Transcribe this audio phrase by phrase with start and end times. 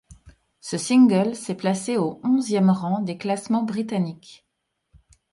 [0.61, 4.47] Ce single s’est placé au onzième rang des classements britanniques.